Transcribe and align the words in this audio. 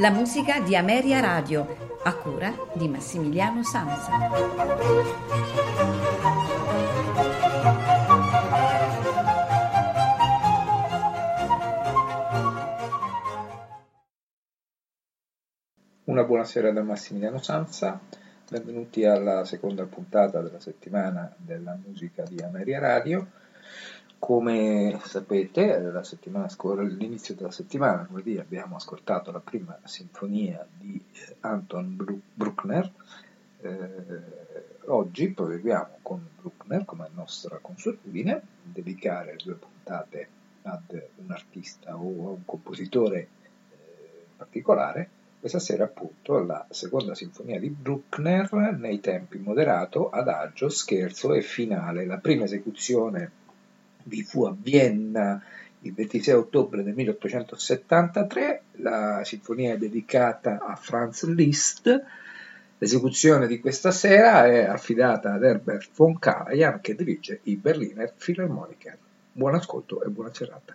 La 0.00 0.12
musica 0.12 0.60
di 0.60 0.76
Ameria 0.76 1.18
Radio, 1.18 1.98
a 2.04 2.14
cura 2.14 2.54
di 2.74 2.86
Massimiliano 2.86 3.64
Sanza. 3.64 5.97
Buonasera 16.38 16.70
da 16.70 16.84
Massimiliano 16.84 17.42
Sanza, 17.42 17.98
benvenuti 18.48 19.04
alla 19.04 19.44
seconda 19.44 19.86
puntata 19.86 20.40
della 20.40 20.60
settimana 20.60 21.34
della 21.36 21.76
musica 21.84 22.22
di 22.22 22.40
Ameria 22.40 22.78
Radio. 22.78 23.26
Come 24.20 25.00
sapete, 25.02 25.74
all'inizio 25.74 27.34
della 27.34 27.50
settimana, 27.50 28.06
lunedì, 28.08 28.38
abbiamo 28.38 28.76
ascoltato 28.76 29.32
la 29.32 29.40
prima 29.40 29.76
sinfonia 29.82 30.64
di 30.78 31.04
eh, 31.12 31.36
Anton 31.40 32.22
Bruckner. 32.34 32.88
Eh, 33.60 34.22
oggi 34.86 35.32
proseguiamo 35.32 35.98
con 36.02 36.24
Bruckner, 36.40 36.84
come 36.84 37.10
nostra 37.14 37.58
consuetudine, 37.60 38.40
dedicare 38.62 39.34
due 39.42 39.54
puntate 39.54 40.28
ad 40.62 41.02
un 41.16 41.32
artista 41.32 41.96
o 41.96 42.28
a 42.28 42.30
un 42.30 42.44
compositore 42.44 43.18
eh, 43.18 44.26
particolare. 44.36 45.16
Questa 45.40 45.60
sera, 45.60 45.84
appunto, 45.84 46.42
la 46.42 46.66
seconda 46.70 47.14
sinfonia 47.14 47.60
di 47.60 47.70
Bruckner 47.70 48.52
nei 48.76 49.00
tempi 49.00 49.38
moderato, 49.38 50.10
adagio, 50.10 50.68
scherzo 50.68 51.32
e 51.32 51.42
finale. 51.42 52.04
La 52.04 52.18
prima 52.18 52.44
esecuzione 52.44 53.30
vi 54.04 54.22
fu 54.22 54.44
a 54.44 54.56
Vienna 54.58 55.40
il 55.82 55.94
26 55.94 56.34
ottobre 56.34 56.82
del 56.82 56.94
1873, 56.94 58.62
la 58.78 59.22
sinfonia 59.24 59.74
è 59.74 59.78
dedicata 59.78 60.58
a 60.58 60.74
Franz 60.74 61.24
Liszt, 61.24 62.04
l'esecuzione 62.78 63.46
di 63.46 63.60
questa 63.60 63.92
sera 63.92 64.44
è 64.46 64.64
affidata 64.64 65.32
ad 65.32 65.44
Herbert 65.44 65.88
von 65.94 66.18
Karajan 66.18 66.80
che 66.80 66.96
dirige 66.96 67.40
i 67.44 67.54
Berliner 67.54 68.12
Philharmoniker. 68.12 68.98
Buon 69.30 69.54
ascolto 69.54 70.02
e 70.02 70.08
buona 70.08 70.34
serata. 70.34 70.74